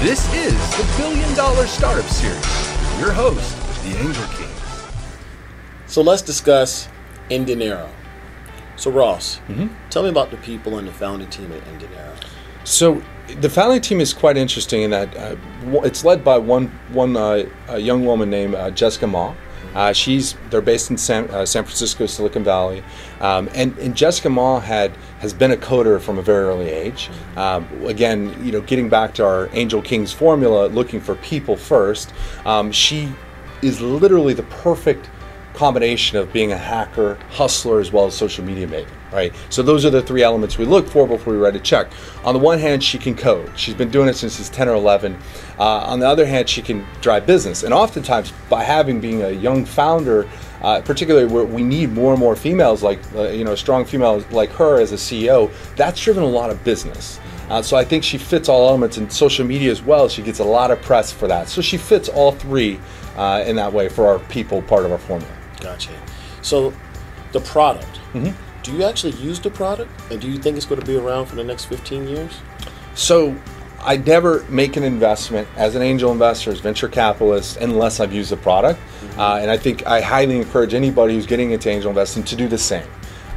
[0.00, 2.42] This is the Billion Dollar Startup Series.
[2.98, 3.54] Your host,
[3.84, 4.50] the Angel Kings.
[5.86, 6.88] So let's discuss
[7.28, 7.86] Indinero.
[8.76, 9.42] So Ross,
[9.90, 12.16] tell me about the people and the founding team at Indinero.
[12.64, 13.02] So
[13.40, 15.36] the founding team is quite interesting in that uh,
[15.84, 19.34] it's led by one one uh, a young woman named uh, Jessica Mah.
[19.74, 22.82] Uh, she's they're based in San, uh, San Francisco, Silicon Valley,
[23.20, 27.10] um, and, and Jessica Mah had has been a coder from a very early age.
[27.36, 32.12] Um, again, you know, getting back to our Angel Kings formula, looking for people first.
[32.44, 33.12] Um, she
[33.62, 35.10] is literally the perfect
[35.54, 39.32] combination of being a hacker, hustler, as well as social media maven, right?
[39.48, 41.90] So those are the three elements we look for before we write a check.
[42.24, 43.50] On the one hand, she can code.
[43.58, 45.16] She's been doing it since she's 10 or 11.
[45.58, 47.62] Uh, on the other hand, she can drive business.
[47.62, 50.28] And oftentimes, by having being a young founder,
[50.62, 54.24] uh, particularly where we need more and more females like, uh, you know, strong females
[54.30, 57.18] like her as a CEO, that's driven a lot of business.
[57.48, 60.08] Uh, so I think she fits all elements in social media as well.
[60.08, 61.48] She gets a lot of press for that.
[61.48, 62.78] So she fits all three
[63.16, 65.39] uh, in that way for our people part of our formula.
[65.60, 65.92] Gotcha.
[66.42, 66.72] So
[67.32, 68.00] the product.
[68.62, 71.26] Do you actually use the product, and do you think it's going to be around
[71.26, 72.40] for the next 15 years?
[72.94, 73.34] So
[73.82, 78.30] I never make an investment as an angel investor, as venture capitalist, unless I've used
[78.30, 78.78] the product.
[79.16, 82.48] Uh, and I think I highly encourage anybody who's getting into angel investing to do
[82.48, 82.86] the same.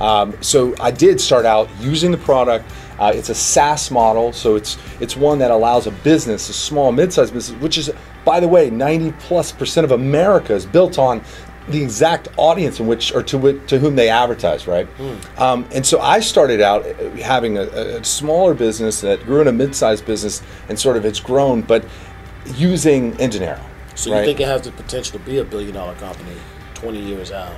[0.00, 2.68] Um, so I did start out using the product.
[2.98, 6.90] Uh, it's a SaaS model, so it's it's one that allows a business, a small,
[6.90, 7.90] mid-sized business, which is,
[8.24, 11.22] by the way, 90 plus percent of America is built on
[11.68, 14.88] the exact audience in which or to to whom they advertise, right?
[15.38, 19.48] Um, and so I started out uh, having a, a smaller business that grew in
[19.48, 21.84] a mid-sized business, and sort of it's grown, but
[22.56, 23.62] using Indinero.
[23.94, 24.20] So right?
[24.20, 26.36] you think it has the potential to be a billion dollar company
[26.74, 27.54] 20 years out?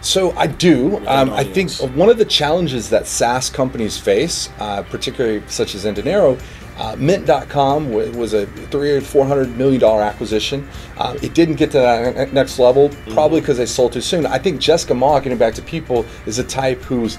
[0.00, 1.04] So I do.
[1.08, 5.84] Um, I think one of the challenges that SaaS companies face, uh, particularly such as
[5.84, 6.40] Indinero,
[6.78, 10.66] uh, Mint.com was a three or four hundred million dollar acquisition.
[10.96, 14.24] Uh, it didn't get to that next level, probably because they sold too soon.
[14.26, 17.18] I think Jessica Mah, getting back to people, is a type who's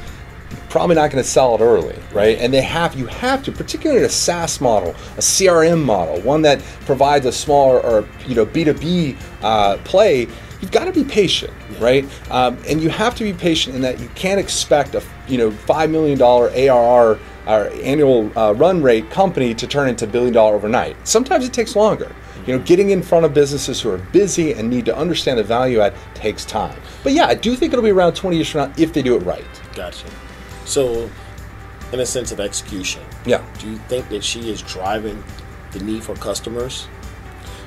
[0.70, 2.38] probably not going to sell it early, right?
[2.40, 6.62] And they have you have to, particularly a SaaS model, a CRM model, one that
[6.86, 9.18] provides a smaller or you know B two B
[9.84, 10.28] play.
[10.62, 12.06] You've got to be patient, right?
[12.30, 15.52] Um, and you have to be patient in that you can't expect a you know
[15.52, 17.20] five million dollar ARR
[17.50, 20.96] or annual uh, run rate company to turn into billion dollar overnight.
[21.08, 22.16] Sometimes it takes longer.
[22.46, 25.44] You know, getting in front of businesses who are busy and need to understand the
[25.44, 26.80] value add takes time.
[27.04, 29.16] But yeah, I do think it'll be around 20 years from now if they do
[29.16, 29.44] it right.
[29.76, 30.06] Gotcha.
[30.66, 31.10] So,
[31.92, 33.44] in a sense of execution, Yeah.
[33.60, 35.24] do you think that she is driving
[35.72, 36.88] the need for customers?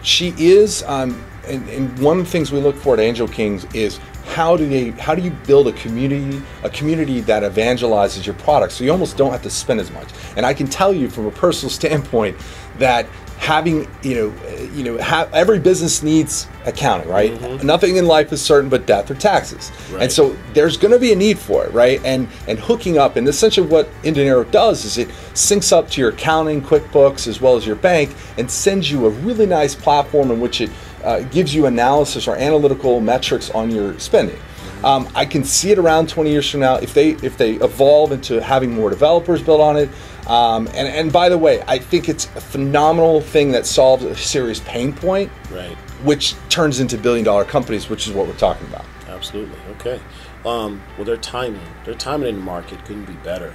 [0.03, 3.65] She is, um, and, and one of the things we look for at Angel Kings
[3.75, 8.37] is how do they, how do you build a community, a community that evangelizes your
[8.37, 10.09] product, so you almost don't have to spend as much.
[10.37, 12.37] And I can tell you from a personal standpoint
[12.79, 13.07] that
[13.39, 17.65] having, you know, uh, you know, ha- every business needs accounting, right?
[17.65, 20.05] Nothing in life is certain but death or taxes, Right.
[20.05, 22.01] and so there's going to be a need for it, right?
[22.05, 26.11] And and hooking up, and essentially what Indinero does is it syncs up to your
[26.11, 30.39] accounting, QuickBooks, as well as your bank, and sends you a really nice platform in
[30.39, 30.71] which it
[31.05, 34.39] uh, gives you analysis or analytical metrics on your spending.
[34.85, 38.11] Um, I can see it around 20 years from now if they if they evolve
[38.11, 39.89] into having more developers built on it.
[40.29, 44.17] Um, and and by the way, I think it's a phenomenal thing that solves a
[44.17, 45.77] serious pain point, Right.
[46.05, 48.85] which turns into billion dollar companies, which is what we're talking about.
[49.09, 49.59] Absolutely.
[49.79, 50.01] Okay.
[50.45, 53.55] Um, well, their timing, their timing in the market couldn't be better.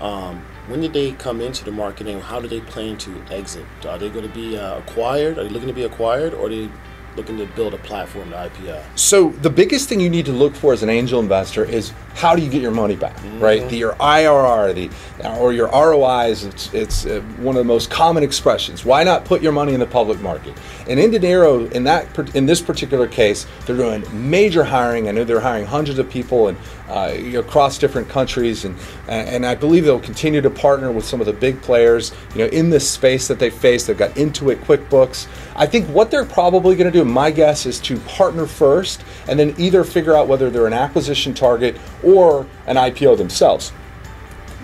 [0.00, 3.64] Um, when did they come into the market, and how do they plan to exit?
[3.88, 5.38] Are they going to be uh, acquired?
[5.38, 6.68] Are they looking to be acquired, or are they
[7.18, 8.82] looking to build a platform to IPO?
[8.94, 12.34] So the biggest thing you need to look for as an angel investor is how
[12.34, 13.68] do you get your money back, right?
[13.68, 16.44] The, your IRR, the or your ROIs.
[16.44, 18.84] It's it's uh, one of the most common expressions.
[18.84, 20.54] Why not put your money in the public market?
[20.88, 25.08] And Indinero, in that in this particular case, they're doing major hiring.
[25.08, 26.58] I know they're hiring hundreds of people and
[26.88, 31.26] uh, across different countries, and and I believe they'll continue to partner with some of
[31.26, 32.12] the big players.
[32.34, 35.28] You know, in this space that they face, they've got Intuit, QuickBooks.
[35.54, 39.38] I think what they're probably going to do, my guess, is to partner first, and
[39.38, 43.72] then either figure out whether they're an acquisition target or an IPO themselves.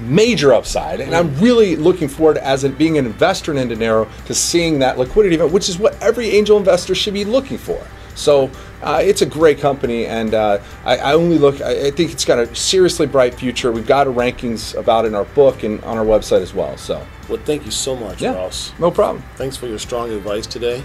[0.00, 4.80] Major upside, and I'm really looking forward as being an investor in Dinero to seeing
[4.80, 7.80] that liquidity event, which is what every angel investor should be looking for.
[8.16, 8.50] So
[8.82, 11.60] uh, it's a great company, and uh, I, I only look.
[11.60, 13.72] I, I think it's got a seriously bright future.
[13.72, 16.76] We've got a rankings about it in our book and on our website as well.
[16.76, 18.72] So Well, thank you so much, yeah, Ross.
[18.78, 19.24] no problem.
[19.36, 20.82] Thanks for your strong advice today.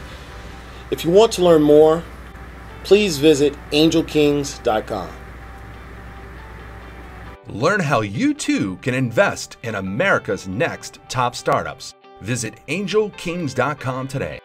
[0.92, 2.04] If you want to learn more,
[2.84, 5.10] please visit angelkings.com.
[7.48, 11.96] Learn how you too can invest in America's next top startups.
[12.22, 14.40] Visit angelkings.com today.